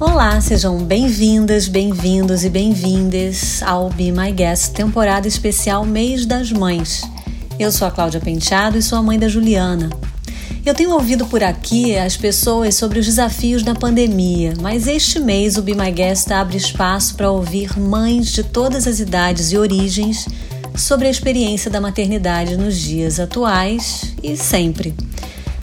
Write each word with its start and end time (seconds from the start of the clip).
Olá, 0.00 0.40
sejam 0.40 0.78
bem-vindas, 0.78 1.68
bem-vindos 1.68 2.42
e 2.42 2.48
bem-vindes 2.48 3.62
ao 3.62 3.90
Be 3.90 4.10
My 4.10 4.32
Guest, 4.32 4.72
temporada 4.72 5.28
especial 5.28 5.84
Mês 5.84 6.24
das 6.24 6.50
Mães. 6.50 7.02
Eu 7.58 7.70
sou 7.70 7.86
a 7.86 7.90
Cláudia 7.90 8.18
Penteado 8.18 8.78
e 8.78 8.82
sou 8.82 8.96
a 8.96 9.02
mãe 9.02 9.18
da 9.18 9.28
Juliana. 9.28 9.90
Eu 10.64 10.74
tenho 10.74 10.92
ouvido 10.92 11.26
por 11.26 11.44
aqui 11.44 11.98
as 11.98 12.16
pessoas 12.16 12.76
sobre 12.76 12.98
os 12.98 13.04
desafios 13.04 13.62
da 13.62 13.74
pandemia, 13.74 14.54
mas 14.58 14.86
este 14.86 15.20
mês 15.20 15.58
o 15.58 15.62
Be 15.62 15.74
My 15.74 15.90
Guest 15.90 16.30
abre 16.30 16.56
espaço 16.56 17.14
para 17.14 17.30
ouvir 17.30 17.78
mães 17.78 18.28
de 18.28 18.42
todas 18.42 18.86
as 18.86 19.00
idades 19.00 19.52
e 19.52 19.58
origens 19.58 20.26
sobre 20.74 21.08
a 21.08 21.10
experiência 21.10 21.70
da 21.70 21.78
maternidade 21.78 22.56
nos 22.56 22.78
dias 22.78 23.20
atuais 23.20 24.14
e 24.22 24.34
sempre. 24.34 24.94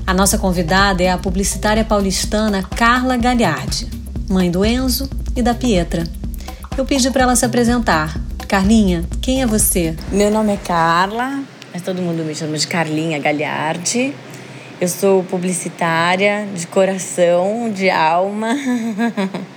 A 0.06 0.14
nossa 0.14 0.38
convidada 0.38 1.02
é 1.02 1.10
a 1.10 1.18
publicitária 1.18 1.84
paulistana 1.84 2.62
Carla 2.62 3.18
Gagliardi 3.18 3.97
mãe 4.30 4.52
do 4.52 4.66
Enzo 4.66 5.10
e 5.36 5.42
da 5.42 5.54
Pietra. 5.54 6.04
Eu 6.78 6.86
pedi 6.86 7.10
para 7.10 7.24
ela 7.24 7.36
se 7.36 7.46
apresentar. 7.46 8.20
Carlinha, 8.48 9.06
quem 9.22 9.42
é 9.42 9.46
você? 9.46 9.96
Meu 10.12 10.30
nome 10.30 10.54
é 10.54 10.58
Carla, 10.58 11.44
mas 11.74 11.82
todo 11.82 12.02
mundo 12.02 12.24
me 12.24 12.36
chama 12.36 12.58
de 12.58 12.68
Carlinha 12.68 13.20
Galhardi. 13.20 14.14
Eu 14.80 14.88
sou 14.88 15.24
publicitária 15.24 16.46
de 16.54 16.68
coração, 16.68 17.72
de 17.74 17.90
alma. 17.90 18.54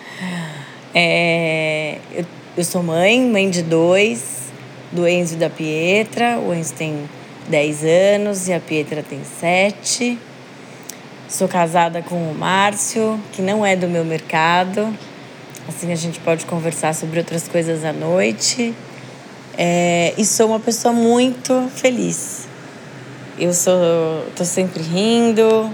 é, 0.95 1.99
eu, 2.13 2.25
eu 2.57 2.65
sou 2.65 2.83
mãe, 2.83 3.21
mãe 3.29 3.51
de 3.51 3.63
dois, 3.63 4.53
do 4.93 5.07
Enzo 5.07 5.35
e 5.35 5.37
da 5.37 5.51
Pietra. 5.51 6.39
O 6.39 6.55
Enzo 6.55 6.75
tem 6.75 7.09
10 7.49 7.85
anos 7.85 8.49
e 8.49 8.53
a 8.53 8.61
Pietra 8.61 9.03
tem 9.03 9.21
7. 9.41 10.19
Sou 11.31 11.47
casada 11.47 12.03
com 12.03 12.17
o 12.17 12.35
Márcio, 12.35 13.21
que 13.31 13.41
não 13.41 13.65
é 13.65 13.77
do 13.77 13.87
meu 13.87 14.05
mercado. 14.05 14.93
Assim 15.69 15.93
a 15.93 15.95
gente 15.95 16.19
pode 16.19 16.45
conversar 16.45 16.93
sobre 16.93 17.21
outras 17.21 17.47
coisas 17.47 17.85
à 17.85 17.93
noite. 17.93 18.75
É, 19.57 20.13
e 20.19 20.25
sou 20.25 20.49
uma 20.49 20.59
pessoa 20.59 20.93
muito 20.93 21.71
feliz. 21.73 22.49
Eu 23.39 23.55
sou, 23.55 24.27
tô 24.35 24.45
sempre 24.45 24.83
rindo, 24.83 25.71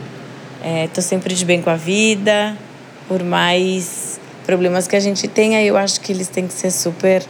é, 0.62 0.88
tô 0.88 1.00
sempre 1.00 1.34
de 1.34 1.46
bem 1.46 1.62
com 1.62 1.70
a 1.70 1.76
vida. 1.76 2.54
Por 3.08 3.24
mais 3.24 4.20
problemas 4.44 4.86
que 4.86 4.94
a 4.94 5.00
gente 5.00 5.26
tenha, 5.26 5.62
eu 5.62 5.78
acho 5.78 6.02
que 6.02 6.12
eles 6.12 6.28
têm 6.28 6.46
que 6.46 6.52
ser 6.52 6.70
super 6.70 7.24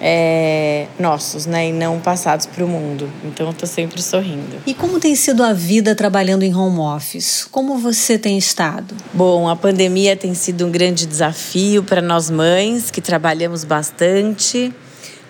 é, 0.00 0.86
nossos, 0.98 1.46
né? 1.46 1.68
E 1.68 1.72
não 1.72 2.00
passados 2.00 2.46
para 2.46 2.64
o 2.64 2.68
mundo. 2.68 3.10
Então 3.24 3.48
eu 3.48 3.52
tô 3.52 3.66
sempre 3.66 4.00
sorrindo. 4.00 4.56
E 4.66 4.74
como 4.74 5.00
tem 5.00 5.14
sido 5.14 5.42
a 5.42 5.52
vida 5.52 5.94
trabalhando 5.94 6.42
em 6.42 6.54
home 6.54 6.78
office? 6.78 7.46
Como 7.50 7.78
você 7.78 8.18
tem 8.18 8.38
estado? 8.38 8.94
Bom, 9.12 9.48
a 9.48 9.56
pandemia 9.56 10.16
tem 10.16 10.34
sido 10.34 10.66
um 10.66 10.70
grande 10.70 11.06
desafio 11.06 11.82
para 11.82 12.00
nós 12.00 12.30
mães 12.30 12.90
que 12.90 13.00
trabalhamos 13.00 13.64
bastante. 13.64 14.72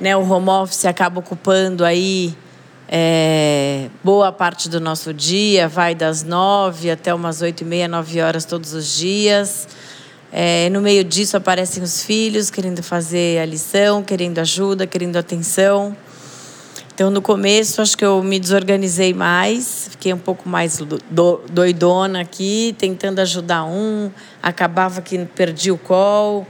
Né? 0.01 0.17
O 0.17 0.29
home 0.29 0.49
office 0.49 0.85
acaba 0.85 1.21
ocupando 1.21 1.85
aí 1.85 2.37
é, 2.91 3.89
boa 4.03 4.33
parte 4.33 4.69
do 4.69 4.81
nosso 4.81 5.13
dia, 5.13 5.69
vai 5.69 5.95
das 5.95 6.23
nove 6.23 6.91
até 6.91 7.13
umas 7.13 7.43
oito 7.43 7.63
e 7.63 7.65
meia, 7.65 7.87
nove 7.87 8.21
horas 8.21 8.45
todos 8.45 8.73
os 8.73 8.97
dias. 8.97 9.69
É, 10.31 10.69
no 10.71 10.81
meio 10.81 11.03
disso 11.05 11.37
aparecem 11.37 11.83
os 11.83 12.03
filhos 12.03 12.51
querendo 12.51 12.83
fazer 12.83 13.41
a 13.41 13.47
lição, 13.47 14.03
querendo 14.03 14.39
ajuda, 14.39 14.87
querendo 14.87 15.17
atenção. 15.17 15.97
Então, 16.95 17.11
no 17.11 17.23
começo, 17.23 17.81
acho 17.81 17.97
que 17.97 18.05
eu 18.05 18.23
me 18.23 18.41
desorganizei 18.41 19.15
mais, 19.15 19.89
fiquei 19.93 20.13
um 20.13 20.19
pouco 20.19 20.49
mais 20.49 20.79
do, 20.79 21.41
doidona 21.49 22.21
aqui, 22.21 22.75
tentando 22.77 23.21
ajudar 23.21 23.65
um, 23.65 24.11
acabava 24.43 25.01
que 25.01 25.17
perdi 25.27 25.71
o 25.71 25.79
call. 25.79 26.47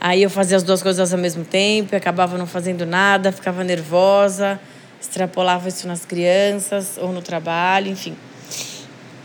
Aí 0.00 0.22
eu 0.22 0.28
fazia 0.28 0.56
as 0.56 0.62
duas 0.62 0.82
coisas 0.82 1.12
ao 1.12 1.18
mesmo 1.18 1.44
tempo, 1.44 1.94
acabava 1.94 2.36
não 2.36 2.46
fazendo 2.46 2.84
nada, 2.84 3.30
ficava 3.32 3.64
nervosa, 3.64 4.60
extrapolava 5.00 5.68
isso 5.68 5.86
nas 5.86 6.04
crianças 6.04 6.98
ou 7.00 7.12
no 7.12 7.22
trabalho, 7.22 7.88
enfim. 7.88 8.16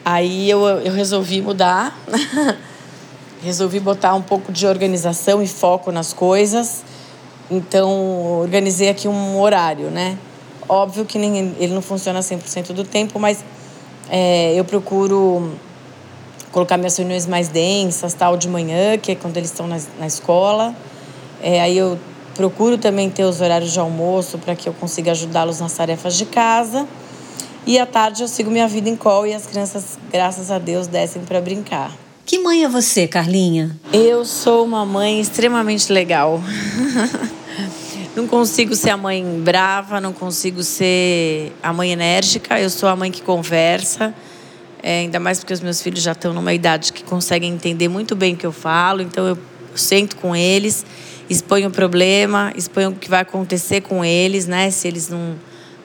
Aí 0.06 0.50
eu, 0.50 0.66
eu 0.66 0.94
resolvi 0.94 1.42
mudar. 1.42 1.98
resolvi 3.42 3.80
botar 3.80 4.14
um 4.16 4.22
pouco 4.22 4.52
de 4.52 4.68
organização 4.68 5.42
e 5.42 5.48
foco 5.48 5.92
nas 5.92 6.14
coisas. 6.14 6.84
Então, 7.50 8.40
organizei 8.42 8.90
aqui 8.90 9.08
um 9.08 9.40
horário, 9.40 9.90
né? 9.90 10.18
Óbvio 10.68 11.06
que 11.06 11.18
nem, 11.18 11.56
ele 11.60 11.74
não 11.74 11.82
funciona 11.82 12.20
100% 12.20 12.74
do 12.74 12.84
tempo, 12.84 13.20
mas 13.20 13.44
é, 14.10 14.54
eu 14.54 14.64
procuro 14.64 15.52
colocar 16.52 16.78
minhas 16.78 16.96
reuniões 16.98 17.26
mais 17.26 17.48
densas, 17.48 18.14
tal, 18.14 18.38
de 18.38 18.48
manhã, 18.48 18.98
que 18.98 19.12
é 19.12 19.16
quando 19.16 19.38
eles 19.38 19.50
estão 19.50 19.68
na, 19.68 19.80
na 20.00 20.06
escola. 20.06 20.76
É, 21.42 21.62
aí 21.62 21.78
eu 21.78 21.98
procuro 22.36 22.78
também 22.78 23.10
ter 23.10 23.24
os 23.24 23.42
horários 23.42 23.72
de 23.72 23.80
almoço 23.80 24.38
para 24.38 24.56
que 24.56 24.70
eu 24.70 24.74
consiga 24.74 25.12
ajudá-los 25.12 25.60
nas 25.60 25.74
tarefas 25.74 26.16
de 26.16 26.26
casa. 26.26 26.88
E 27.66 27.78
à 27.78 27.86
tarde 27.86 28.24
eu 28.24 28.28
sigo 28.28 28.50
minha 28.50 28.68
vida 28.68 28.90
em 28.90 28.96
call 28.96 29.28
e 29.28 29.34
as 29.34 29.46
crianças, 29.46 29.98
graças 30.12 30.50
a 30.52 30.58
Deus, 30.58 30.88
descem 30.88 31.24
para 31.24 31.42
brincar. 31.42 32.09
Que 32.30 32.38
mãe 32.38 32.64
é 32.64 32.70
você, 32.70 33.08
Carlinha? 33.08 33.76
Eu 33.92 34.24
sou 34.24 34.64
uma 34.64 34.86
mãe 34.86 35.20
extremamente 35.20 35.92
legal. 35.92 36.40
não 38.16 38.28
consigo 38.28 38.76
ser 38.76 38.92
a 38.92 38.98
mãe 38.98 39.26
brava, 39.44 40.00
não 40.00 40.14
consigo 40.14 40.62
ser 40.62 41.52
a 41.64 41.74
mãe 41.74 41.92
enérgica. 41.92 42.62
Eu 42.62 42.70
sou 42.70 42.88
a 42.88 42.96
mãe 42.96 43.10
que 43.10 43.24
conversa. 43.24 44.14
É, 44.84 45.00
ainda 45.00 45.20
mais 45.20 45.40
porque 45.40 45.56
os 45.56 45.60
meus 45.60 45.82
filhos 45.82 46.04
já 46.04 46.12
estão 46.12 46.32
numa 46.32 46.54
idade 46.54 46.94
que 46.94 47.04
conseguem 47.04 47.52
entender 47.52 47.88
muito 47.88 48.16
bem 48.16 48.36
o 48.36 48.38
que 48.38 48.46
eu 48.46 48.52
falo. 48.52 49.02
Então 49.02 49.26
eu 49.26 49.36
sento 49.74 50.16
com 50.18 50.36
eles, 50.36 50.86
exponho 51.28 51.70
o 51.70 51.72
problema, 51.72 52.54
exponho 52.56 52.92
o 52.92 52.96
que 52.96 53.10
vai 53.10 53.22
acontecer 53.22 53.82
com 53.82 54.06
eles, 54.06 54.46
né? 54.46 54.70
Se 54.70 54.88
eles 54.88 55.10
não 55.10 55.36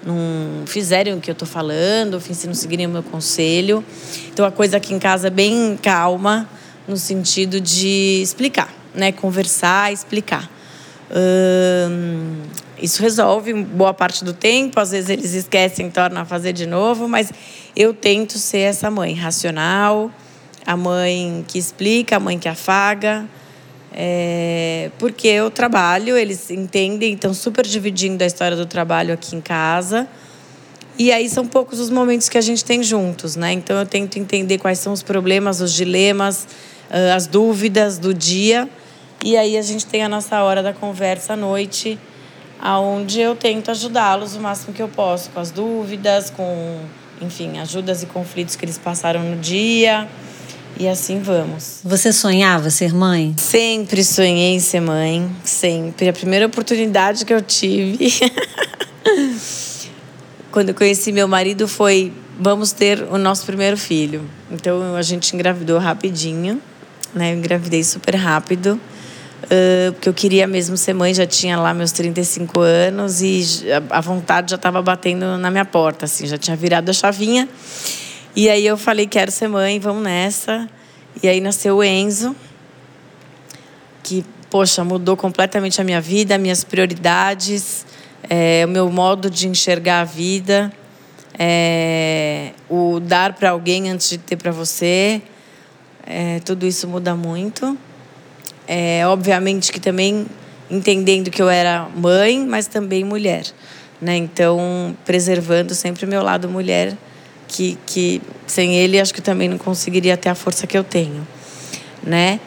não 0.06 0.66
fizerem 0.66 1.14
o 1.14 1.20
que 1.20 1.30
eu 1.30 1.32
estou 1.32 1.48
falando, 1.48 2.20
se 2.20 2.46
não 2.46 2.54
seguirem 2.54 2.86
o 2.86 2.90
meu 2.90 3.02
conselho. 3.02 3.84
Então 4.32 4.44
a 4.44 4.50
coisa 4.50 4.76
aqui 4.76 4.92
em 4.92 4.98
casa 4.98 5.28
é 5.28 5.30
bem 5.30 5.78
calma, 5.82 6.48
no 6.86 6.96
sentido 6.96 7.60
de 7.60 8.20
explicar, 8.22 8.72
né? 8.94 9.12
Conversar, 9.12 9.92
explicar. 9.92 10.50
Hum, 11.10 12.42
isso 12.80 13.00
resolve 13.00 13.54
boa 13.54 13.94
parte 13.94 14.24
do 14.24 14.32
tempo, 14.32 14.78
às 14.80 14.90
vezes 14.90 15.08
eles 15.08 15.32
esquecem, 15.32 15.90
tornam 15.90 16.22
a 16.22 16.24
fazer 16.24 16.52
de 16.52 16.66
novo, 16.66 17.08
mas 17.08 17.32
eu 17.74 17.94
tento 17.94 18.38
ser 18.38 18.58
essa 18.58 18.90
mãe 18.90 19.14
racional, 19.14 20.10
a 20.66 20.76
mãe 20.76 21.44
que 21.46 21.58
explica, 21.58 22.16
a 22.16 22.20
mãe 22.20 22.38
que 22.38 22.48
afaga, 22.48 23.24
é, 23.96 24.90
porque 24.98 25.28
eu 25.28 25.52
trabalho, 25.52 26.18
eles 26.18 26.50
entendem, 26.50 27.14
estão 27.14 27.32
super 27.32 27.64
dividindo 27.64 28.24
a 28.24 28.26
história 28.26 28.56
do 28.56 28.66
trabalho 28.66 29.14
aqui 29.14 29.36
em 29.36 29.40
casa. 29.40 30.08
E 30.98 31.12
aí 31.12 31.28
são 31.28 31.46
poucos 31.46 31.78
os 31.78 31.90
momentos 31.90 32.28
que 32.28 32.36
a 32.36 32.40
gente 32.40 32.64
tem 32.64 32.82
juntos, 32.82 33.36
né? 33.36 33.52
Então 33.52 33.78
eu 33.78 33.86
tento 33.86 34.18
entender 34.18 34.58
quais 34.58 34.80
são 34.80 34.92
os 34.92 35.02
problemas, 35.02 35.60
os 35.60 35.72
dilemas, 35.72 36.46
as 37.14 37.28
dúvidas 37.28 37.96
do 37.96 38.12
dia. 38.12 38.68
E 39.24 39.36
aí 39.36 39.56
a 39.56 39.62
gente 39.62 39.86
tem 39.86 40.02
a 40.02 40.08
nossa 40.08 40.42
hora 40.42 40.62
da 40.62 40.72
conversa 40.72 41.34
à 41.34 41.36
noite, 41.36 41.98
aonde 42.60 43.20
eu 43.20 43.36
tento 43.36 43.70
ajudá-los 43.70 44.34
o 44.34 44.40
máximo 44.40 44.74
que 44.74 44.82
eu 44.82 44.88
posso 44.88 45.30
com 45.30 45.38
as 45.38 45.52
dúvidas, 45.52 46.30
com, 46.30 46.80
enfim, 47.20 47.58
ajudas 47.58 48.02
e 48.02 48.06
conflitos 48.06 48.56
que 48.56 48.64
eles 48.64 48.76
passaram 48.76 49.22
no 49.22 49.36
dia. 49.36 50.08
E 50.78 50.88
assim 50.88 51.20
vamos. 51.20 51.80
Você 51.84 52.12
sonhava 52.12 52.70
ser 52.70 52.92
mãe? 52.92 53.34
Sempre 53.38 54.02
sonhei 54.02 54.54
em 54.54 54.60
ser 54.60 54.80
mãe, 54.80 55.30
sempre. 55.44 56.08
A 56.08 56.12
primeira 56.12 56.46
oportunidade 56.46 57.24
que 57.24 57.32
eu 57.32 57.40
tive 57.40 58.10
quando 60.50 60.70
eu 60.70 60.74
conheci 60.74 61.12
meu 61.12 61.28
marido 61.28 61.68
foi 61.68 62.12
vamos 62.38 62.72
ter 62.72 63.06
o 63.10 63.18
nosso 63.18 63.46
primeiro 63.46 63.76
filho. 63.76 64.28
Então 64.50 64.96
a 64.96 65.02
gente 65.02 65.34
engravidou 65.34 65.78
rapidinho, 65.78 66.60
né? 67.14 67.32
Eu 67.32 67.38
engravidei 67.38 67.84
super 67.84 68.16
rápido. 68.16 68.80
Uh, 69.44 69.92
porque 69.92 70.08
eu 70.08 70.14
queria 70.14 70.46
mesmo 70.46 70.76
ser 70.76 70.94
mãe, 70.94 71.12
já 71.12 71.26
tinha 71.26 71.58
lá 71.58 71.74
meus 71.74 71.92
35 71.92 72.60
anos 72.60 73.20
e 73.20 73.44
a 73.90 74.00
vontade 74.00 74.50
já 74.50 74.56
estava 74.56 74.80
batendo 74.80 75.36
na 75.36 75.50
minha 75.50 75.66
porta, 75.66 76.06
assim, 76.06 76.26
já 76.26 76.38
tinha 76.38 76.56
virado 76.56 76.88
a 76.88 76.94
chavinha. 76.94 77.46
E 78.36 78.50
aí 78.50 78.66
eu 78.66 78.76
falei, 78.76 79.06
quero 79.06 79.30
ser 79.30 79.46
mãe, 79.46 79.78
vamos 79.78 80.02
nessa. 80.02 80.68
E 81.22 81.28
aí 81.28 81.40
nasceu 81.40 81.76
o 81.76 81.84
Enzo, 81.84 82.34
que, 84.02 84.24
poxa, 84.50 84.82
mudou 84.82 85.16
completamente 85.16 85.80
a 85.80 85.84
minha 85.84 86.00
vida, 86.00 86.36
minhas 86.36 86.64
prioridades, 86.64 87.86
é, 88.28 88.64
o 88.66 88.68
meu 88.68 88.90
modo 88.90 89.30
de 89.30 89.46
enxergar 89.46 90.00
a 90.00 90.04
vida, 90.04 90.72
é, 91.38 92.50
o 92.68 92.98
dar 92.98 93.34
para 93.34 93.50
alguém 93.50 93.88
antes 93.88 94.10
de 94.10 94.18
ter 94.18 94.34
para 94.34 94.50
você. 94.50 95.22
É, 96.04 96.40
tudo 96.40 96.66
isso 96.66 96.88
muda 96.88 97.14
muito. 97.14 97.78
É, 98.66 99.06
obviamente 99.06 99.70
que 99.70 99.78
também 99.78 100.26
entendendo 100.68 101.30
que 101.30 101.40
eu 101.40 101.48
era 101.48 101.88
mãe, 101.94 102.44
mas 102.44 102.66
também 102.66 103.04
mulher. 103.04 103.44
Né? 104.00 104.16
Então, 104.16 104.96
preservando 105.04 105.72
sempre 105.72 106.04
o 106.04 106.08
meu 106.08 106.20
lado 106.20 106.48
mulher 106.48 106.96
que, 107.54 107.78
que 107.86 108.20
sem 108.48 108.74
ele 108.74 108.98
acho 108.98 109.14
que 109.14 109.22
também 109.22 109.48
não 109.48 109.58
conseguiria 109.58 110.16
ter 110.16 110.28
a 110.28 110.34
força 110.34 110.66
que 110.66 110.76
eu 110.76 110.82
tenho, 110.82 111.26
né? 112.02 112.40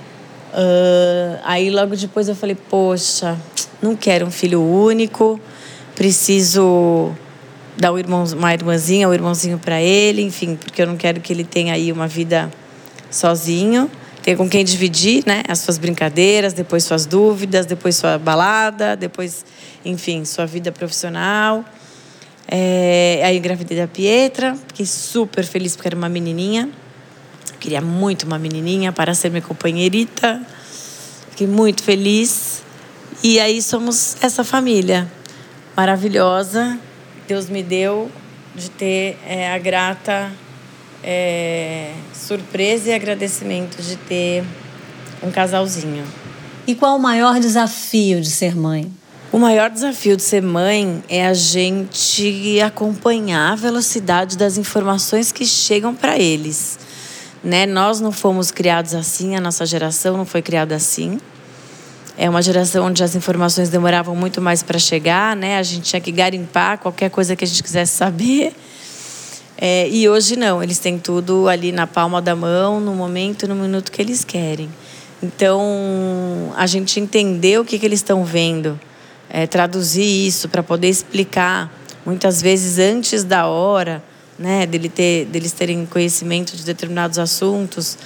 Uh, 0.53 1.39
aí 1.45 1.69
logo 1.69 1.95
depois 1.95 2.27
eu 2.27 2.35
falei, 2.35 2.57
poxa, 2.69 3.37
não 3.81 3.95
quero 3.95 4.25
um 4.25 4.31
filho 4.31 4.61
único, 4.61 5.39
preciso 5.95 7.13
dar 7.77 7.93
um 7.93 7.97
irmão, 7.97 8.25
uma 8.25 8.53
irmãzinha, 8.53 9.07
um 9.07 9.13
irmãozinho 9.13 9.57
para 9.57 9.81
ele, 9.81 10.21
enfim, 10.23 10.57
porque 10.57 10.81
eu 10.81 10.87
não 10.87 10.97
quero 10.97 11.21
que 11.21 11.31
ele 11.31 11.45
tenha 11.45 11.73
aí 11.73 11.89
uma 11.89 12.07
vida 12.07 12.51
sozinho, 13.09 13.89
ter 14.21 14.35
com 14.35 14.49
quem 14.49 14.65
dividir, 14.65 15.23
né, 15.25 15.41
as 15.47 15.59
suas 15.59 15.77
brincadeiras, 15.77 16.51
depois 16.51 16.83
suas 16.83 17.05
dúvidas, 17.05 17.65
depois 17.65 17.95
sua 17.95 18.17
balada, 18.17 18.93
depois, 18.97 19.45
enfim, 19.85 20.25
sua 20.25 20.45
vida 20.45 20.69
profissional. 20.69 21.63
É, 22.47 23.21
aí 23.25 23.37
engravidei 23.37 23.77
da 23.77 23.87
Pietra, 23.87 24.55
fiquei 24.67 24.85
super 24.85 25.43
feliz 25.45 25.75
porque 25.75 25.89
era 25.89 25.95
uma 25.95 26.07
menininha. 26.07 26.69
Queria 27.59 27.81
muito 27.81 28.23
uma 28.23 28.39
menininha 28.39 28.91
para 28.91 29.13
ser 29.13 29.29
minha 29.29 29.41
companheirita. 29.41 30.41
Fiquei 31.31 31.47
muito 31.47 31.83
feliz. 31.83 32.63
E 33.23 33.39
aí 33.39 33.61
somos 33.61 34.15
essa 34.21 34.43
família 34.43 35.11
maravilhosa. 35.75 36.79
Deus 37.27 37.49
me 37.49 37.61
deu 37.61 38.09
de 38.55 38.69
ter 38.71 39.17
é, 39.27 39.51
a 39.51 39.57
grata 39.57 40.31
é, 41.03 41.93
surpresa 42.13 42.89
e 42.89 42.93
agradecimento 42.93 43.81
de 43.81 43.95
ter 43.95 44.43
um 45.21 45.31
casalzinho. 45.31 46.03
E 46.65 46.75
qual 46.75 46.95
o 46.95 46.99
maior 46.99 47.39
desafio 47.39 48.21
de 48.21 48.29
ser 48.29 48.55
mãe? 48.55 48.91
O 49.29 49.37
maior 49.37 49.69
desafio 49.69 50.15
de 50.15 50.23
ser 50.23 50.41
mãe 50.41 51.03
é 51.09 51.27
a 51.27 51.33
gente 51.33 52.61
acompanhar 52.61 53.51
a 53.51 53.55
velocidade 53.55 54.37
das 54.37 54.57
informações 54.57 55.33
que 55.33 55.45
chegam 55.45 55.93
para 55.93 56.17
eles. 56.17 56.79
Né? 57.43 57.65
Nós 57.65 57.99
não 57.99 58.13
fomos 58.13 58.51
criados 58.51 58.95
assim, 58.95 59.35
a 59.35 59.41
nossa 59.41 59.65
geração 59.65 60.15
não 60.15 60.25
foi 60.25 60.41
criada 60.41 60.75
assim. 60.75 61.19
É 62.17 62.29
uma 62.29 62.41
geração 62.41 62.85
onde 62.85 63.03
as 63.03 63.15
informações 63.15 63.69
demoravam 63.69 64.15
muito 64.15 64.41
mais 64.41 64.63
para 64.63 64.79
chegar, 64.79 65.35
né? 65.35 65.57
A 65.57 65.63
gente 65.63 65.83
tinha 65.83 66.01
que 66.01 66.11
garimpar 66.11 66.79
qualquer 66.79 67.09
coisa 67.09 67.35
que 67.35 67.43
a 67.43 67.47
gente 67.47 67.61
quisesse 67.61 67.97
saber. 67.97 68.55
É, 69.57 69.89
e 69.89 70.07
hoje 70.07 70.35
não, 70.35 70.63
eles 70.63 70.79
têm 70.79 70.97
tudo 70.97 71.47
ali 71.49 71.71
na 71.71 71.85
palma 71.85 72.21
da 72.21 72.35
mão, 72.35 72.79
no 72.79 72.95
momento, 72.95 73.47
no 73.47 73.55
minuto 73.55 73.91
que 73.91 74.01
eles 74.01 74.23
querem. 74.23 74.69
Então, 75.21 76.53
a 76.55 76.65
gente 76.65 76.99
entender 76.99 77.59
o 77.59 77.65
que, 77.65 77.77
que 77.77 77.85
eles 77.85 77.99
estão 77.99 78.23
vendo, 78.23 78.79
é, 79.29 79.45
traduzir 79.47 80.27
isso 80.27 80.49
para 80.49 80.63
poder 80.63 80.89
explicar, 80.89 81.71
muitas 82.05 82.41
vezes 82.41 82.79
antes 82.79 83.23
da 83.23 83.47
hora, 83.47 84.03
né, 84.37 84.65
dele 84.65 84.89
ter, 84.89 85.25
deles 85.25 85.51
terem 85.51 85.85
conhecimento 85.85 86.55
de 86.55 86.63
determinados 86.63 87.17
assuntos, 87.19 87.97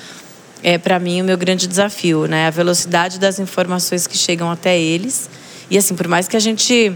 é 0.64 0.78
para 0.78 1.00
mim 1.00 1.22
o 1.22 1.26
meu 1.26 1.38
grande 1.38 1.68
desafio, 1.68 2.26
né, 2.26 2.48
a 2.48 2.50
velocidade 2.50 3.20
das 3.20 3.40
informações 3.40 4.08
que 4.08 4.18
chegam 4.18 4.50
até 4.50 4.80
eles. 4.80 5.30
E 5.70 5.78
assim, 5.78 5.96
por 5.96 6.08
mais 6.08 6.28
que 6.28 6.38
a 6.38 6.40
gente 6.40 6.94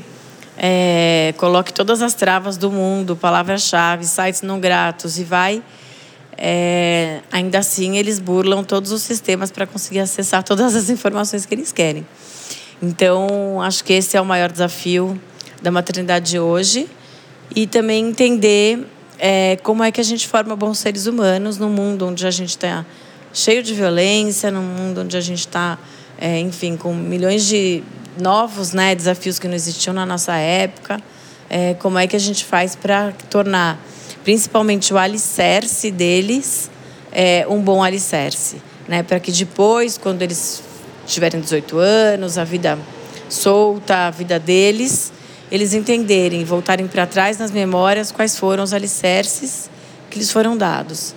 é, 0.58 1.34
coloque 1.38 1.74
todas 1.74 2.02
as 2.02 2.14
travas 2.14 2.58
do 2.58 2.72
mundo, 2.72 3.16
palavras-chave, 3.16 4.06
sites 4.06 4.42
não 4.42 4.60
gratos 4.60 5.18
e 5.18 5.24
vai, 5.24 5.64
é, 6.38 7.22
ainda 7.32 7.60
assim 7.60 7.98
eles 7.98 8.20
burlam 8.20 8.64
todos 8.64 8.92
os 8.92 9.02
sistemas 9.02 9.52
para 9.52 9.66
conseguir 9.66 10.00
acessar 10.00 10.44
todas 10.44 10.76
as 10.76 10.90
informações 10.90 11.46
que 11.46 11.54
eles 11.54 11.72
querem. 11.72 12.06
Então, 12.82 13.62
acho 13.62 13.84
que 13.84 13.94
esse 13.94 14.18
é 14.18 14.22
o 14.22 14.26
maior 14.26 14.52
desafio 14.52 15.20
da 15.62 15.72
maternidade 15.72 16.32
de 16.32 16.40
hoje 16.40 16.88
e 17.56 17.66
também 17.66 18.08
entender 18.08 18.86
é, 19.18 19.58
como 19.64 19.84
é 19.84 19.92
que 19.92 20.02
a 20.02 20.04
gente 20.04 20.28
forma 20.28 20.56
bons 20.56 20.80
seres 20.80 21.06
humanos 21.06 21.58
num 21.58 21.70
mundo 21.70 22.08
onde 22.08 22.26
a 22.28 22.32
gente 22.32 22.50
está 22.50 22.86
cheio 23.34 23.64
de 23.64 23.74
violência, 23.74 24.52
num 24.52 24.62
mundo 24.62 25.02
onde 25.02 25.16
a 25.16 25.22
gente 25.22 25.40
está, 25.40 25.78
é, 26.18 26.40
enfim, 26.40 26.78
com 26.78 26.94
milhões 26.94 27.46
de 27.46 27.84
novos 28.20 28.74
né, 28.74 28.96
desafios 28.96 29.40
que 29.40 29.48
não 29.48 29.56
existiam 29.56 29.94
na 29.94 30.06
nossa 30.06 30.36
época. 30.36 31.02
É, 31.50 31.76
como 31.76 31.98
é 31.98 32.08
que 32.08 32.16
a 32.16 32.20
gente 32.20 32.44
faz 32.44 32.76
para 32.76 33.14
tornar, 33.30 33.80
principalmente 34.24 34.94
o 34.94 34.98
alicerce 34.98 35.92
deles, 35.92 36.72
é, 37.12 37.46
um 37.48 37.62
bom 37.62 37.84
alicerce, 37.84 38.58
né? 38.88 39.04
Para 39.04 39.20
que 39.20 39.32
depois, 39.32 39.98
quando 39.98 40.22
eles 40.22 40.64
tiverem 41.06 41.40
18 41.40 41.78
anos, 41.78 42.38
a 42.38 42.44
vida 42.44 42.78
solta, 43.30 44.08
a 44.08 44.12
vida 44.12 44.40
deles, 44.40 45.12
eles 45.52 45.74
entenderem, 45.74 46.44
voltarem 46.44 46.88
para 46.88 47.06
trás 47.06 47.38
nas 47.38 47.52
memórias 47.52 48.12
quais 48.12 48.38
foram 48.38 48.64
os 48.64 48.74
alicerces 48.74 49.70
que 50.10 50.20
lhes 50.20 50.32
foram 50.32 50.58
dados. 50.58 51.14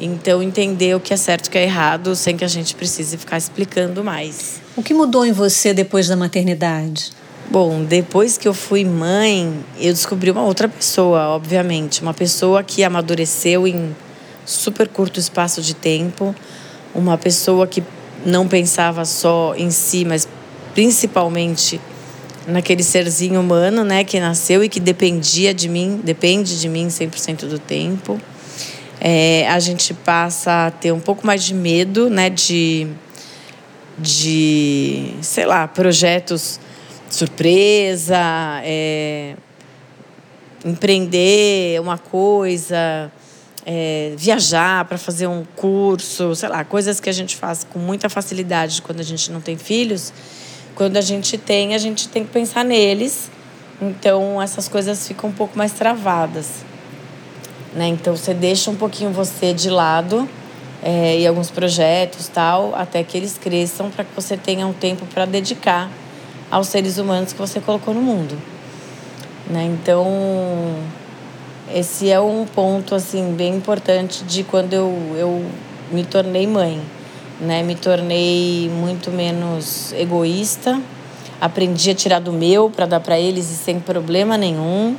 Então, 0.00 0.42
entender 0.42 0.96
o 0.96 1.00
que 1.00 1.14
é 1.14 1.16
certo 1.16 1.46
e 1.46 1.48
o 1.48 1.50
que 1.52 1.58
é 1.58 1.64
errado, 1.64 2.16
sem 2.16 2.36
que 2.36 2.44
a 2.44 2.48
gente 2.48 2.74
precise 2.74 3.16
ficar 3.16 3.38
explicando 3.38 4.02
mais. 4.02 4.60
O 4.76 4.82
que 4.82 4.94
mudou 4.94 5.24
em 5.24 5.32
você 5.32 5.72
depois 5.72 6.08
da 6.08 6.16
maternidade? 6.16 7.12
Bom, 7.50 7.84
depois 7.84 8.38
que 8.38 8.48
eu 8.48 8.54
fui 8.54 8.84
mãe, 8.84 9.52
eu 9.78 9.92
descobri 9.92 10.30
uma 10.30 10.42
outra 10.42 10.68
pessoa, 10.68 11.28
obviamente. 11.28 12.02
Uma 12.02 12.14
pessoa 12.14 12.62
que 12.62 12.82
amadureceu 12.82 13.66
em 13.66 13.94
super 14.44 14.88
curto 14.88 15.20
espaço 15.20 15.60
de 15.60 15.74
tempo. 15.74 16.34
Uma 16.94 17.18
pessoa 17.18 17.66
que 17.66 17.82
não 18.24 18.46
pensava 18.46 19.04
só 19.04 19.54
em 19.56 19.70
si, 19.70 20.04
mas 20.04 20.28
principalmente 20.74 21.80
naquele 22.46 22.82
serzinho 22.82 23.40
humano, 23.40 23.84
né, 23.84 24.04
que 24.04 24.18
nasceu 24.18 24.64
e 24.64 24.68
que 24.68 24.80
dependia 24.80 25.54
de 25.54 25.68
mim, 25.68 26.00
depende 26.02 26.60
de 26.60 26.68
mim 26.68 26.88
100% 26.88 27.46
do 27.46 27.58
tempo. 27.58 28.20
É, 29.00 29.48
a 29.48 29.58
gente 29.58 29.92
passa 29.92 30.66
a 30.66 30.70
ter 30.70 30.92
um 30.92 31.00
pouco 31.00 31.26
mais 31.26 31.44
de 31.44 31.54
medo, 31.54 32.08
né, 32.08 32.30
de, 32.30 32.86
de 33.98 35.14
sei 35.20 35.44
lá, 35.44 35.66
projetos 35.66 36.60
surpresa, 37.10 38.18
é, 38.64 39.34
empreender 40.64 41.80
uma 41.80 41.98
coisa, 41.98 43.10
é, 43.64 44.14
viajar 44.16 44.84
para 44.84 44.98
fazer 44.98 45.26
um 45.26 45.44
curso, 45.56 46.34
sei 46.34 46.48
lá, 46.48 46.64
coisas 46.64 47.00
que 47.00 47.08
a 47.08 47.12
gente 47.12 47.36
faz 47.36 47.64
com 47.64 47.78
muita 47.78 48.08
facilidade 48.08 48.82
quando 48.82 49.00
a 49.00 49.04
gente 49.04 49.30
não 49.30 49.40
tem 49.40 49.56
filhos. 49.56 50.12
Quando 50.74 50.96
a 50.96 51.00
gente 51.00 51.36
tem, 51.38 51.74
a 51.74 51.78
gente 51.78 52.08
tem 52.08 52.24
que 52.24 52.30
pensar 52.30 52.64
neles. 52.64 53.30
Então 53.80 54.40
essas 54.40 54.68
coisas 54.68 55.06
ficam 55.06 55.30
um 55.30 55.32
pouco 55.32 55.56
mais 55.56 55.72
travadas. 55.72 56.64
Né? 57.74 57.88
Então 57.88 58.16
você 58.16 58.34
deixa 58.34 58.70
um 58.70 58.76
pouquinho 58.76 59.10
você 59.10 59.52
de 59.52 59.70
lado 59.70 60.28
é, 60.82 61.18
e 61.18 61.26
alguns 61.26 61.50
projetos 61.50 62.28
tal, 62.28 62.74
até 62.74 63.02
que 63.04 63.16
eles 63.16 63.38
cresçam 63.38 63.90
para 63.90 64.04
que 64.04 64.14
você 64.14 64.36
tenha 64.36 64.66
um 64.66 64.72
tempo 64.72 65.06
para 65.06 65.24
dedicar 65.24 65.90
aos 66.50 66.68
seres 66.68 66.98
humanos 66.98 67.32
que 67.32 67.38
você 67.38 67.60
colocou 67.60 67.94
no 67.94 68.02
mundo. 68.02 68.36
Né? 69.48 69.64
Então 69.64 70.76
esse 71.74 72.10
é 72.10 72.20
um 72.20 72.44
ponto 72.44 72.94
assim 72.94 73.34
bem 73.34 73.56
importante 73.56 74.24
de 74.24 74.44
quando 74.44 74.72
eu, 74.72 74.92
eu 75.16 75.44
me 75.90 76.04
tornei 76.04 76.46
mãe, 76.46 76.80
né? 77.40 77.62
Me 77.62 77.74
tornei 77.74 78.70
muito 78.70 79.10
menos 79.10 79.92
egoísta, 79.92 80.80
aprendi 81.40 81.90
a 81.90 81.94
tirar 81.94 82.20
do 82.20 82.32
meu 82.32 82.70
para 82.70 82.86
dar 82.86 83.00
para 83.00 83.18
eles 83.18 83.50
e 83.50 83.54
sem 83.54 83.80
problema 83.80 84.36
nenhum, 84.36 84.96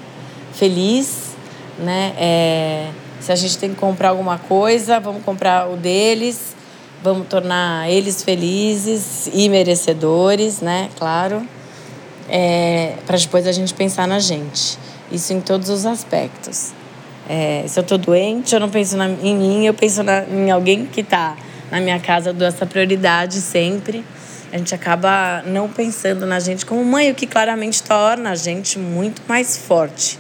feliz, 0.54 1.36
né? 1.80 2.14
É, 2.18 2.90
se 3.20 3.32
a 3.32 3.36
gente 3.36 3.58
tem 3.58 3.70
que 3.70 3.78
comprar 3.78 4.10
alguma 4.10 4.38
coisa, 4.38 5.00
vamos 5.00 5.24
comprar 5.24 5.70
o 5.70 5.78
deles, 5.78 6.56
vamos 7.02 7.28
tornar 7.28 7.90
eles 7.90 8.24
felizes 8.24 9.30
e 9.34 9.48
merecedores, 9.48 10.62
né? 10.62 10.90
Claro, 10.98 11.42
é, 12.30 12.96
para 13.06 13.18
depois 13.18 13.48
a 13.48 13.52
gente 13.52 13.74
pensar 13.74 14.08
na 14.08 14.20
gente. 14.20 14.78
Isso 15.12 15.34
em 15.34 15.42
todos 15.42 15.70
os 15.70 15.86
aspectos. 15.86 16.74
É, 17.28 17.64
se 17.68 17.80
eu 17.80 17.82
estou 17.82 17.98
doente, 17.98 18.54
eu 18.54 18.60
não 18.60 18.70
penso 18.70 18.98
na, 18.98 19.10
em 19.10 19.36
mim, 19.36 19.66
eu 19.66 19.74
penso 19.74 20.04
na, 20.04 20.24
em 20.24 20.52
alguém 20.52 20.86
que 20.86 21.02
está 21.02 21.38
na 21.72 21.80
minha 21.80 22.00
casa, 22.00 22.30
eu 22.30 22.34
dou 22.34 22.48
essa 22.48 22.66
prioridade 22.66 23.40
sempre. 23.40 24.04
A 24.52 24.58
gente 24.58 24.76
acaba 24.76 25.42
não 25.46 25.68
pensando 25.68 26.26
na 26.26 26.40
gente 26.40 26.66
como 26.66 26.84
mãe, 26.86 27.10
o 27.10 27.16
que 27.16 27.26
claramente 27.26 27.82
torna 27.82 28.32
a 28.32 28.36
gente 28.36 28.78
muito 28.78 29.22
mais 29.28 29.58
forte. 29.58 30.20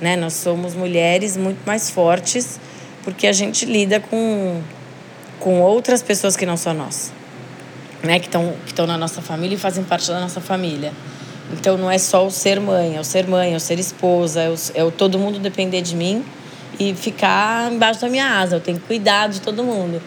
Né? 0.00 0.16
Nós 0.16 0.32
somos 0.34 0.74
mulheres 0.74 1.36
muito 1.36 1.58
mais 1.66 1.90
fortes 1.90 2.58
porque 3.02 3.26
a 3.26 3.32
gente 3.32 3.66
lida 3.66 4.00
com, 4.00 4.62
com 5.38 5.60
outras 5.60 6.02
pessoas 6.02 6.36
que 6.36 6.46
não 6.46 6.56
são 6.56 6.72
nós, 6.72 7.12
né? 8.02 8.18
que 8.18 8.26
estão 8.26 8.54
que 8.64 8.86
na 8.86 8.96
nossa 8.96 9.20
família 9.20 9.56
e 9.56 9.58
fazem 9.58 9.84
parte 9.84 10.08
da 10.08 10.20
nossa 10.20 10.40
família. 10.40 10.92
Então 11.52 11.76
não 11.76 11.90
é 11.90 11.98
só 11.98 12.26
o 12.26 12.30
ser 12.30 12.60
mãe, 12.60 12.96
é 12.96 13.00
o 13.00 13.04
ser 13.04 13.26
mãe, 13.26 13.52
é 13.52 13.56
o 13.56 13.60
ser 13.60 13.78
esposa, 13.78 14.40
é 14.40 14.50
o, 14.50 14.54
é 14.74 14.84
o 14.84 14.90
todo 14.90 15.18
mundo 15.18 15.38
depender 15.38 15.82
de 15.82 15.94
mim 15.94 16.24
e 16.78 16.94
ficar 16.94 17.72
embaixo 17.72 18.00
da 18.00 18.08
minha 18.08 18.38
asa. 18.40 18.56
Eu 18.56 18.60
tenho 18.60 18.78
que 18.78 18.86
cuidar 18.86 19.28
de 19.28 19.40
todo 19.40 19.62
mundo. 19.62 20.00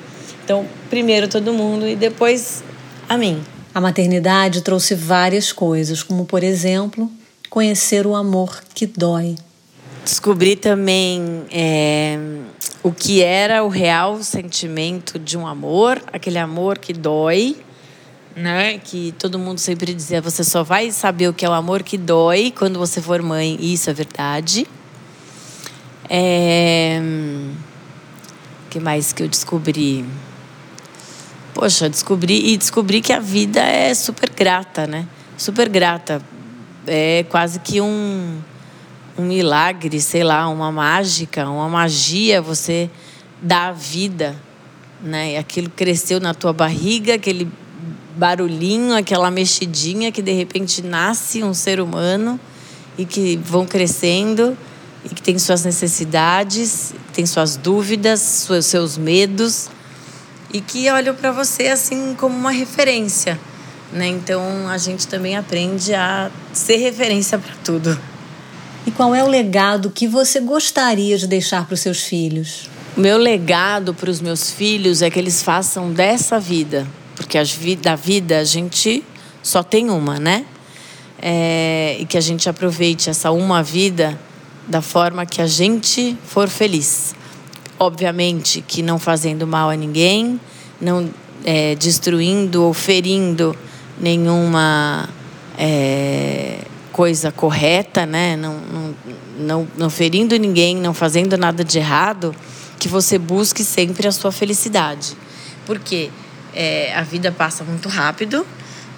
Então, 0.44 0.66
primeiro 0.90 1.28
todo 1.28 1.54
mundo 1.54 1.88
e 1.88 1.96
depois 1.96 2.64
a 3.08 3.18
mim. 3.18 3.42
A 3.74 3.82
maternidade 3.82 4.62
trouxe 4.62 4.96
várias 4.96 5.52
coisas, 5.52 6.02
como 6.02 6.26
por 6.26 6.44
exemplo, 6.44 7.12
conhecer 7.50 8.08
o 8.08 8.16
amor 8.16 8.64
que 8.74 8.86
dói. 8.86 9.36
Descobri 10.04 10.56
também 10.56 11.44
é, 11.52 12.18
o 12.82 12.92
que 12.92 13.22
era 13.22 13.64
o 13.64 13.68
real 13.68 14.24
sentimento 14.24 15.20
de 15.20 15.38
um 15.38 15.46
amor, 15.46 16.02
aquele 16.12 16.40
amor 16.40 16.78
que 16.78 16.94
dói, 16.94 17.58
né? 18.38 18.78
Que 18.78 19.14
todo 19.18 19.40
mundo 19.40 19.58
sempre 19.58 19.94
dizia, 19.94 20.22
você 20.22 20.44
só 20.44 20.64
vai 20.64 20.92
saber 20.92 21.28
o 21.28 21.34
que 21.34 21.44
é 21.44 21.50
o 21.50 21.54
amor 21.54 21.82
que 21.82 21.98
dói 21.98 22.54
quando 22.56 22.78
você 22.78 23.02
for 23.02 23.22
mãe. 23.22 23.58
E 23.60 23.74
isso 23.74 23.90
é 23.90 23.94
verdade. 23.94 24.68
É... 26.08 27.02
O 28.66 28.70
que 28.70 28.80
mais 28.80 29.12
que 29.12 29.24
eu 29.24 29.28
descobri? 29.28 30.06
Poxa, 31.54 31.90
descobri 31.90 32.54
e 32.54 32.58
descobri 32.58 33.02
que 33.02 33.12
a 33.12 33.20
vida 33.20 33.60
é 33.60 33.92
super 33.96 34.30
grata, 34.30 34.86
né? 34.86 35.08
Super 35.36 35.68
grata. 35.68 36.22
É 36.86 37.26
quase 37.30 37.60
que 37.60 37.82
um, 37.82 38.40
um 39.18 39.24
milagre, 39.24 40.00
sei 40.00 40.24
lá, 40.24 40.48
uma 40.48 40.72
mágica, 40.72 41.50
uma 41.50 41.68
magia 41.68 42.40
você 42.40 42.88
dá 43.42 43.70
a 43.70 43.72
vida, 43.72 44.36
né? 45.02 45.40
Aquilo 45.40 45.72
cresceu 45.72 46.20
na 46.20 46.36
tua 46.36 46.54
barriga, 46.54 47.16
aquele 47.16 47.52
barulhinho, 48.18 48.96
aquela 48.96 49.30
mexidinha 49.30 50.12
que 50.12 50.22
de 50.22 50.32
repente 50.32 50.82
nasce 50.82 51.44
um 51.44 51.54
ser 51.54 51.80
humano 51.80 52.40
e 52.98 53.06
que 53.06 53.38
vão 53.38 53.66
crescendo 53.66 54.58
e 55.06 55.10
que 55.10 55.22
tem 55.22 55.38
suas 55.38 55.64
necessidades, 55.64 56.94
tem 57.14 57.26
suas 57.26 57.56
dúvidas, 57.56 58.20
seus, 58.20 58.66
seus 58.66 58.98
medos 58.98 59.70
e 60.52 60.60
que 60.60 60.90
olham 60.90 61.14
para 61.14 61.32
você 61.32 61.68
assim 61.68 62.16
como 62.18 62.36
uma 62.36 62.52
referência, 62.52 63.40
né? 63.94 64.08
Então 64.08 64.68
a 64.68 64.78
gente 64.78 65.08
também 65.08 65.38
aprende 65.38 65.94
a 65.94 66.32
ser 66.54 66.78
referência 66.78 67.38
para 67.38 67.54
tudo. 67.64 67.98
E 68.86 68.92
qual 68.92 69.14
é 69.14 69.24
o 69.24 69.28
legado 69.28 69.92
que 69.92 70.08
você 70.08 70.40
gostaria 70.40 71.18
de 71.18 71.28
deixar 71.28 71.66
para 71.66 71.74
os 71.74 71.82
seus 71.82 72.04
filhos? 72.04 72.70
O 72.96 73.00
meu 73.00 73.18
legado 73.18 73.94
para 73.94 74.10
os 74.10 74.20
meus 74.20 74.50
filhos 74.50 75.02
é 75.02 75.10
que 75.10 75.20
eles 75.20 75.44
façam 75.44 75.92
dessa 75.92 76.40
vida, 76.40 76.88
porque 77.18 77.38
da 77.82 77.96
vida 77.96 78.38
a 78.38 78.44
gente 78.44 79.04
só 79.42 79.64
tem 79.64 79.90
uma, 79.90 80.20
né? 80.20 80.46
É, 81.20 81.98
e 82.00 82.06
que 82.06 82.16
a 82.16 82.22
gente 82.22 82.48
aproveite 82.48 83.10
essa 83.10 83.32
uma 83.32 83.64
vida 83.64 84.18
da 84.68 84.84
forma 84.84 85.26
que 85.26 85.42
a 85.42 85.48
gente 85.48 86.16
for 86.24 86.48
feliz. 86.48 87.16
Obviamente 87.80 88.62
que 88.62 88.84
não 88.84 89.00
fazendo 89.00 89.48
mal 89.48 89.72
a 89.72 89.76
ninguém, 89.76 90.40
não 90.80 91.10
é, 91.44 91.74
destruindo 91.74 92.64
ou 92.64 92.72
ferindo 92.72 93.58
nenhuma 94.00 95.10
é, 95.58 96.60
coisa 96.92 97.32
correta, 97.32 98.06
né? 98.06 98.36
Não, 98.36 98.60
não, 98.60 98.96
não, 99.40 99.68
não 99.76 99.90
ferindo 99.90 100.38
ninguém, 100.38 100.76
não 100.76 100.94
fazendo 100.94 101.36
nada 101.36 101.64
de 101.64 101.80
errado, 101.80 102.36
que 102.78 102.88
você 102.88 103.18
busque 103.18 103.64
sempre 103.64 104.08
a 104.08 104.12
sua 104.12 104.32
felicidade. 104.32 105.18
Porque 105.66 106.10
quê? 106.10 106.27
É, 106.58 106.92
a 106.96 107.04
vida 107.04 107.32
passa 107.32 107.64
muito 107.64 107.88
rápido, 107.88 108.46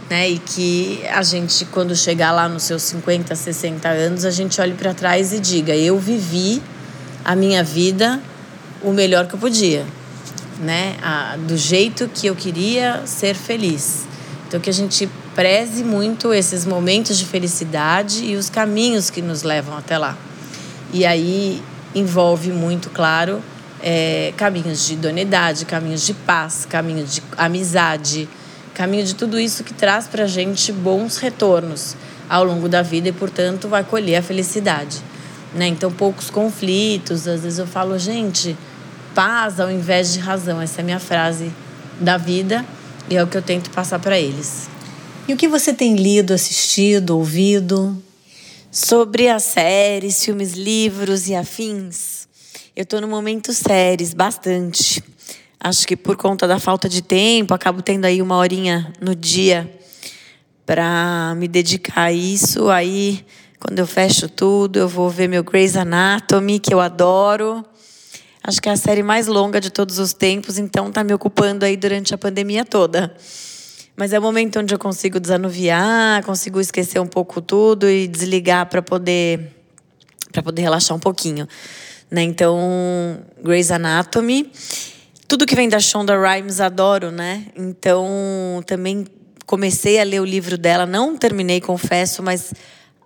né? 0.09 0.29
E 0.29 0.39
que 0.39 1.03
a 1.13 1.21
gente, 1.21 1.65
quando 1.65 1.93
chegar 1.93 2.31
lá 2.31 2.47
nos 2.47 2.63
seus 2.63 2.83
50, 2.83 3.35
60 3.35 3.89
anos, 3.89 4.23
a 4.23 4.31
gente 4.31 4.61
olhe 4.61 4.73
para 4.73 4.93
trás 4.93 5.33
e 5.33 5.39
diga: 5.39 5.75
eu 5.75 5.99
vivi 5.99 6.63
a 7.25 7.35
minha 7.35 7.61
vida 7.61 8.21
o 8.81 8.93
melhor 8.93 9.27
que 9.27 9.33
eu 9.33 9.39
podia, 9.39 9.85
né? 10.61 10.95
A, 11.03 11.35
do 11.35 11.57
jeito 11.57 12.07
que 12.07 12.27
eu 12.27 12.35
queria 12.35 13.05
ser 13.05 13.35
feliz. 13.35 14.07
Então, 14.47 14.59
que 14.59 14.69
a 14.69 14.73
gente 14.73 15.07
preze 15.35 15.83
muito 15.83 16.33
esses 16.33 16.65
momentos 16.65 17.17
de 17.17 17.25
felicidade 17.25 18.23
e 18.23 18.35
os 18.35 18.49
caminhos 18.49 19.09
que 19.09 19.21
nos 19.21 19.43
levam 19.43 19.77
até 19.77 19.97
lá. 19.97 20.17
E 20.93 21.05
aí 21.05 21.61
envolve 21.93 22.51
muito, 22.51 22.89
claro, 22.89 23.43
é, 23.81 24.33
caminhos 24.37 24.85
de 24.85 24.93
idoneidade, 24.93 25.65
caminhos 25.65 26.05
de 26.05 26.13
paz, 26.13 26.65
caminhos 26.69 27.15
de 27.15 27.23
amizade, 27.37 28.27
caminho 28.73 29.03
de 29.03 29.15
tudo 29.15 29.39
isso 29.39 29.63
que 29.63 29.73
traz 29.73 30.07
para 30.07 30.23
a 30.23 30.27
gente 30.27 30.71
bons 30.71 31.17
retornos 31.17 31.95
ao 32.29 32.43
longo 32.43 32.69
da 32.69 32.81
vida 32.81 33.09
e, 33.09 33.11
portanto, 33.11 33.67
vai 33.67 33.83
colher 33.83 34.17
a 34.17 34.21
felicidade. 34.21 35.01
Né? 35.53 35.67
Então, 35.67 35.91
poucos 35.91 36.29
conflitos. 36.29 37.27
Às 37.27 37.41
vezes 37.41 37.59
eu 37.59 37.67
falo, 37.67 37.97
gente, 37.97 38.55
paz 39.15 39.59
ao 39.59 39.71
invés 39.71 40.13
de 40.13 40.19
razão. 40.19 40.61
Essa 40.61 40.79
é 40.79 40.81
a 40.81 40.85
minha 40.85 40.99
frase 40.99 41.51
da 41.99 42.17
vida 42.17 42.65
e 43.09 43.17
é 43.17 43.23
o 43.23 43.27
que 43.27 43.37
eu 43.37 43.41
tento 43.41 43.69
passar 43.71 43.99
para 43.99 44.19
eles. 44.19 44.69
E 45.27 45.33
o 45.33 45.37
que 45.37 45.47
você 45.47 45.73
tem 45.73 45.95
lido, 45.95 46.33
assistido, 46.33 47.17
ouvido? 47.17 48.01
Sobre 48.71 49.27
as 49.27 49.43
séries, 49.43 50.23
filmes, 50.23 50.53
livros 50.53 51.27
e 51.27 51.35
afins, 51.35 52.18
eu 52.79 52.83
estou 52.83 53.01
no 53.01 53.09
momento 53.09 53.51
séries, 53.51 54.13
bastante. 54.13 55.03
Acho 55.59 55.85
que 55.85 55.97
por 55.97 56.15
conta 56.15 56.47
da 56.47 56.57
falta 56.57 56.87
de 56.87 57.01
tempo, 57.01 57.53
acabo 57.53 57.81
tendo 57.81 58.05
aí 58.05 58.21
uma 58.21 58.37
horinha 58.37 58.93
no 59.01 59.13
dia 59.13 59.69
para 60.65 61.35
me 61.35 61.49
dedicar 61.49 62.03
a 62.03 62.13
isso. 62.13 62.69
Aí, 62.69 63.25
quando 63.59 63.79
eu 63.79 63.85
fecho 63.85 64.29
tudo, 64.29 64.79
eu 64.79 64.87
vou 64.87 65.09
ver 65.09 65.27
meu 65.27 65.43
Grey's 65.43 65.75
Anatomy, 65.75 66.57
que 66.57 66.73
eu 66.73 66.79
adoro. 66.79 67.65
Acho 68.41 68.61
que 68.61 68.69
é 68.69 68.71
a 68.71 68.77
série 68.77 69.03
mais 69.03 69.27
longa 69.27 69.59
de 69.59 69.69
todos 69.69 69.99
os 69.99 70.13
tempos, 70.13 70.57
então 70.57 70.89
tá 70.89 71.03
me 71.03 71.13
ocupando 71.13 71.65
aí 71.65 71.75
durante 71.75 72.15
a 72.15 72.17
pandemia 72.17 72.63
toda. 72.63 73.13
Mas 73.97 74.13
é 74.13 74.19
o 74.19 74.21
momento 74.21 74.57
onde 74.57 74.73
eu 74.73 74.79
consigo 74.79 75.19
desanuviar, 75.19 76.23
consigo 76.23 76.61
esquecer 76.61 77.01
um 77.01 77.07
pouco 77.07 77.41
tudo 77.41 77.89
e 77.89 78.07
desligar 78.07 78.67
para 78.67 78.81
poder 78.81 79.53
para 80.31 80.43
poder 80.43 80.61
relaxar 80.61 80.95
um 80.95 80.99
pouquinho. 80.99 81.45
Né? 82.09 82.23
Então, 82.23 83.19
Grey's 83.43 83.71
Anatomy. 83.71 84.51
Tudo 85.27 85.45
que 85.45 85.55
vem 85.55 85.69
da 85.69 85.79
Shonda 85.79 86.17
Rhimes 86.19 86.59
adoro, 86.59 87.11
né? 87.11 87.45
Então, 87.55 88.63
também 88.65 89.05
comecei 89.45 89.99
a 89.99 90.03
ler 90.03 90.19
o 90.19 90.25
livro 90.25 90.57
dela. 90.57 90.85
Não 90.85 91.15
terminei, 91.15 91.61
confesso, 91.61 92.23
mas 92.23 92.53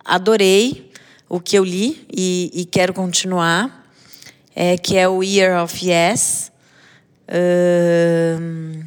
adorei 0.04 0.90
o 1.28 1.38
que 1.38 1.58
eu 1.58 1.64
li 1.64 2.06
e, 2.10 2.50
e 2.54 2.64
quero 2.64 2.94
continuar. 2.94 3.82
É, 4.56 4.78
que 4.78 4.96
é 4.96 5.08
o 5.08 5.22
Year 5.22 5.62
of 5.62 5.84
Yes. 5.84 6.52
Um, 7.28 8.82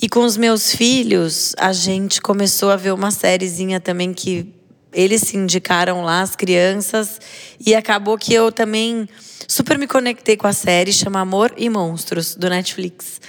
e 0.00 0.08
com 0.08 0.20
os 0.24 0.36
meus 0.36 0.74
filhos, 0.74 1.54
a 1.58 1.72
gente 1.72 2.20
começou 2.20 2.70
a 2.70 2.76
ver 2.76 2.92
uma 2.92 3.10
sériezinha 3.10 3.80
também 3.80 4.12
que 4.12 4.52
eles 4.96 5.20
se 5.20 5.36
indicaram 5.36 6.02
lá, 6.02 6.22
as 6.22 6.34
crianças, 6.34 7.20
e 7.64 7.74
acabou 7.74 8.16
que 8.16 8.32
eu 8.32 8.50
também 8.50 9.06
super 9.46 9.78
me 9.78 9.86
conectei 9.86 10.36
com 10.36 10.46
a 10.46 10.52
série, 10.54 10.92
chama 10.92 11.20
Amor 11.20 11.52
e 11.56 11.68
Monstros, 11.68 12.34
do 12.34 12.48
Netflix. 12.48 13.20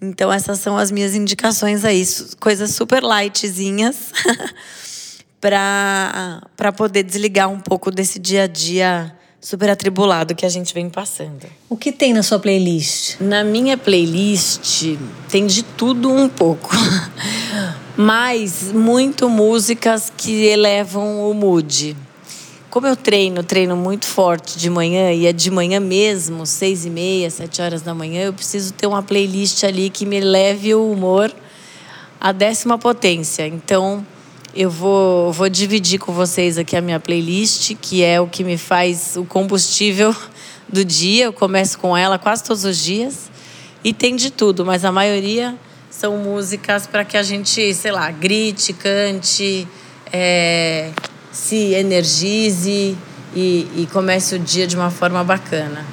Então, 0.00 0.32
essas 0.32 0.58
são 0.58 0.76
as 0.76 0.90
minhas 0.90 1.14
indicações 1.14 1.84
aí, 1.84 2.02
coisas 2.40 2.74
super 2.74 3.02
lightzinhas, 3.02 4.10
para 5.38 6.72
poder 6.74 7.02
desligar 7.02 7.48
um 7.50 7.60
pouco 7.60 7.90
desse 7.90 8.18
dia 8.18 8.44
a 8.44 8.46
dia 8.46 9.14
super 9.38 9.68
atribulado 9.68 10.34
que 10.34 10.46
a 10.46 10.48
gente 10.48 10.72
vem 10.72 10.88
passando. 10.88 11.46
O 11.68 11.76
que 11.76 11.92
tem 11.92 12.14
na 12.14 12.22
sua 12.22 12.38
playlist? 12.38 13.20
Na 13.20 13.42
minha 13.42 13.76
playlist 13.76 14.96
tem 15.28 15.46
de 15.46 15.64
tudo 15.64 16.10
um 16.10 16.28
pouco. 16.28 16.70
Mas 17.96 18.72
muito 18.72 19.28
músicas 19.28 20.10
que 20.16 20.46
elevam 20.46 21.30
o 21.30 21.34
mood. 21.34 21.94
Como 22.70 22.86
eu 22.86 22.96
treino, 22.96 23.42
treino 23.42 23.76
muito 23.76 24.06
forte 24.06 24.58
de 24.58 24.70
manhã 24.70 25.12
e 25.12 25.26
é 25.26 25.32
de 25.32 25.50
manhã 25.50 25.78
mesmo, 25.78 26.46
seis 26.46 26.86
e 26.86 26.90
meia, 26.90 27.28
sete 27.28 27.60
horas 27.60 27.82
da 27.82 27.92
manhã, 27.92 28.22
eu 28.22 28.32
preciso 28.32 28.72
ter 28.72 28.86
uma 28.86 29.02
playlist 29.02 29.62
ali 29.64 29.90
que 29.90 30.06
me 30.06 30.20
leve 30.20 30.74
o 30.74 30.90
humor 30.90 31.30
à 32.18 32.32
décima 32.32 32.78
potência. 32.78 33.46
Então, 33.46 34.06
eu 34.54 34.70
vou, 34.70 35.30
vou 35.30 35.50
dividir 35.50 35.98
com 35.98 36.14
vocês 36.14 36.56
aqui 36.56 36.74
a 36.74 36.80
minha 36.80 36.98
playlist, 36.98 37.74
que 37.78 38.02
é 38.02 38.18
o 38.18 38.26
que 38.26 38.42
me 38.42 38.56
faz 38.56 39.16
o 39.16 39.24
combustível 39.24 40.16
do 40.66 40.82
dia. 40.82 41.24
Eu 41.26 41.32
começo 41.34 41.78
com 41.78 41.94
ela 41.94 42.18
quase 42.18 42.42
todos 42.42 42.64
os 42.64 42.78
dias. 42.78 43.30
E 43.84 43.92
tem 43.92 44.16
de 44.16 44.30
tudo, 44.30 44.64
mas 44.64 44.82
a 44.82 44.90
maioria 44.90 45.54
são 46.02 46.16
músicas 46.16 46.84
para 46.84 47.04
que 47.04 47.16
a 47.16 47.22
gente, 47.22 47.72
sei 47.74 47.92
lá, 47.92 48.10
grite, 48.10 48.72
cante, 48.72 49.68
é, 50.12 50.90
se 51.30 51.74
energize 51.74 52.98
e, 53.36 53.68
e 53.76 53.88
comece 53.92 54.34
o 54.34 54.38
dia 54.40 54.66
de 54.66 54.74
uma 54.74 54.90
forma 54.90 55.22
bacana. 55.22 55.86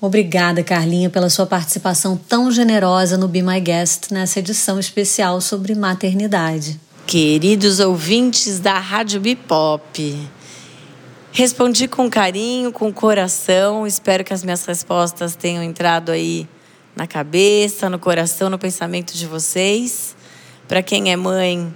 Obrigada, 0.00 0.64
Carlinha, 0.64 1.08
pela 1.08 1.30
sua 1.30 1.46
participação 1.46 2.16
tão 2.16 2.50
generosa 2.50 3.16
no 3.16 3.28
Be 3.28 3.42
My 3.42 3.60
Guest 3.60 4.10
nessa 4.10 4.40
edição 4.40 4.80
especial 4.80 5.40
sobre 5.40 5.72
maternidade. 5.76 6.80
Queridos 7.06 7.78
ouvintes 7.78 8.58
da 8.58 8.80
Rádio 8.80 9.20
Bipop, 9.20 10.28
respondi 11.30 11.86
com 11.86 12.10
carinho, 12.10 12.72
com 12.72 12.92
coração. 12.92 13.86
Espero 13.86 14.24
que 14.24 14.34
as 14.34 14.42
minhas 14.42 14.64
respostas 14.64 15.36
tenham 15.36 15.62
entrado 15.62 16.10
aí 16.10 16.48
na 16.96 17.06
cabeça, 17.06 17.90
no 17.90 17.98
coração, 17.98 18.48
no 18.48 18.58
pensamento 18.58 19.14
de 19.14 19.26
vocês. 19.26 20.16
Para 20.68 20.82
quem 20.82 21.10
é 21.12 21.16
mãe, 21.16 21.72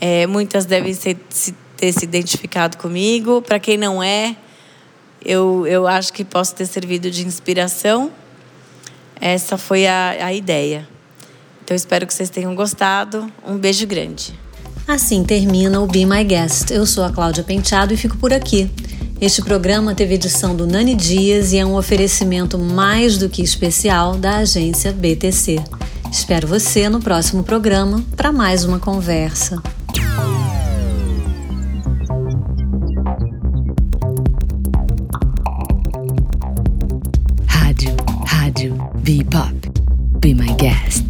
é, 0.00 0.26
muitas 0.26 0.64
devem 0.64 0.94
ser, 0.94 1.16
se, 1.28 1.54
ter 1.76 1.92
se 1.92 2.04
identificado 2.04 2.76
comigo. 2.76 3.42
Para 3.42 3.58
quem 3.58 3.76
não 3.76 4.02
é, 4.02 4.36
eu, 5.24 5.66
eu 5.66 5.86
acho 5.86 6.12
que 6.12 6.24
posso 6.24 6.54
ter 6.54 6.66
servido 6.66 7.10
de 7.10 7.26
inspiração. 7.26 8.10
Essa 9.20 9.56
foi 9.56 9.86
a, 9.86 10.26
a 10.26 10.32
ideia 10.34 10.88
Então 11.62 11.74
espero 11.74 12.06
que 12.06 12.12
vocês 12.12 12.28
tenham 12.30 12.54
gostado. 12.54 13.30
Um 13.46 13.56
beijo 13.56 13.86
grande. 13.86 14.38
Assim 14.86 15.24
termina 15.24 15.80
o 15.80 15.86
Be 15.86 16.04
My 16.04 16.22
Guest. 16.22 16.70
Eu 16.70 16.84
sou 16.84 17.04
a 17.04 17.10
Cláudia 17.10 17.42
Penteado 17.42 17.94
e 17.94 17.96
fico 17.96 18.18
por 18.18 18.32
aqui. 18.32 18.70
Este 19.20 19.42
programa 19.42 19.94
teve 19.94 20.14
edição 20.14 20.54
do 20.54 20.66
Nani 20.66 20.94
Dias 20.94 21.52
e 21.52 21.58
é 21.58 21.64
um 21.64 21.76
oferecimento 21.76 22.58
mais 22.58 23.16
do 23.16 23.28
que 23.28 23.42
especial 23.42 24.16
da 24.16 24.38
agência 24.38 24.92
BTC. 24.92 25.62
Espero 26.10 26.46
você 26.46 26.88
no 26.88 27.00
próximo 27.00 27.42
programa 27.42 28.04
para 28.16 28.32
mais 28.32 28.64
uma 28.64 28.78
conversa. 28.78 29.62
Rádio, 37.46 37.96
rádio, 38.26 38.74
Be 38.96 39.24
Pop. 39.24 39.54
Be 40.20 40.34
My 40.34 40.52
Guest. 40.54 41.03